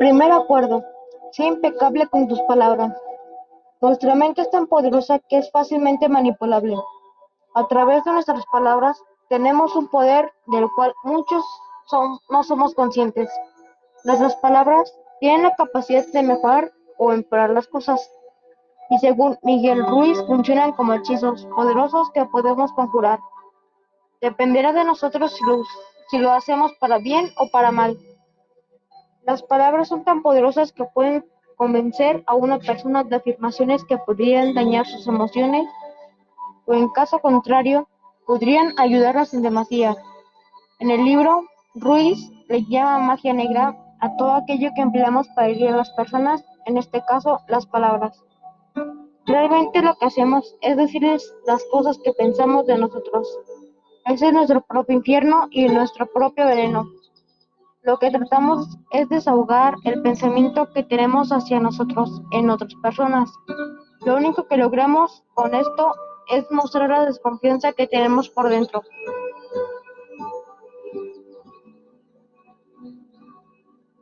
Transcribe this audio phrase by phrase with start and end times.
[0.00, 0.82] Primer acuerdo:
[1.32, 2.90] sé impecable con tus palabras.
[3.82, 6.74] Nuestra mente es tan poderosa que es fácilmente manipulable.
[7.54, 11.44] A través de nuestras palabras tenemos un poder del cual muchos
[12.30, 13.30] no somos conscientes.
[14.04, 14.90] Nuestras palabras
[15.20, 18.00] tienen la capacidad de mejorar o empeorar las cosas,
[18.88, 23.20] y según Miguel Ruiz funcionan como hechizos poderosos que podemos conjurar.
[24.22, 25.38] Dependerá de nosotros
[26.08, 27.98] si lo hacemos para bien o para mal.
[29.24, 31.24] Las palabras son tan poderosas que pueden
[31.56, 35.66] convencer a una persona de afirmaciones que podrían dañar sus emociones
[36.66, 37.88] o en caso contrario,
[38.26, 39.96] podrían ayudarlas en demasía.
[40.78, 45.68] En el libro, Ruiz le llama magia negra a todo aquello que empleamos para herir
[45.68, 48.22] a las personas, en este caso, las palabras.
[49.26, 53.28] Realmente lo que hacemos es decirles las cosas que pensamos de nosotros.
[54.06, 56.86] Ese es nuestro propio infierno y nuestro propio veneno.
[57.82, 63.32] Lo que tratamos es desahogar el pensamiento que tenemos hacia nosotros en otras personas.
[64.04, 65.92] Lo único que logramos con esto
[66.30, 68.82] es mostrar la desconfianza que tenemos por dentro.